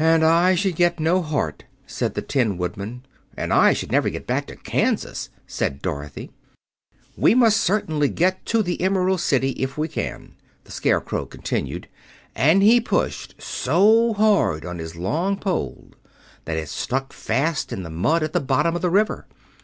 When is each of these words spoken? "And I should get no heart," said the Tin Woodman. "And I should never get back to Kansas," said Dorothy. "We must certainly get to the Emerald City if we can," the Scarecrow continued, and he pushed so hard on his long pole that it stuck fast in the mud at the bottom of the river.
"And 0.00 0.24
I 0.24 0.56
should 0.56 0.74
get 0.74 0.98
no 0.98 1.22
heart," 1.22 1.62
said 1.86 2.14
the 2.14 2.20
Tin 2.20 2.58
Woodman. 2.58 3.06
"And 3.36 3.52
I 3.52 3.72
should 3.72 3.92
never 3.92 4.10
get 4.10 4.26
back 4.26 4.48
to 4.48 4.56
Kansas," 4.56 5.30
said 5.46 5.82
Dorothy. 5.82 6.32
"We 7.16 7.32
must 7.36 7.60
certainly 7.60 8.08
get 8.08 8.44
to 8.46 8.64
the 8.64 8.80
Emerald 8.82 9.20
City 9.20 9.50
if 9.50 9.78
we 9.78 9.86
can," 9.86 10.34
the 10.64 10.72
Scarecrow 10.72 11.26
continued, 11.26 11.86
and 12.34 12.60
he 12.60 12.80
pushed 12.80 13.40
so 13.40 14.14
hard 14.14 14.66
on 14.66 14.78
his 14.80 14.96
long 14.96 15.36
pole 15.36 15.92
that 16.44 16.56
it 16.58 16.68
stuck 16.68 17.12
fast 17.12 17.72
in 17.72 17.84
the 17.84 17.88
mud 17.88 18.24
at 18.24 18.32
the 18.32 18.40
bottom 18.40 18.74
of 18.74 18.82
the 18.82 18.90
river. 18.90 19.28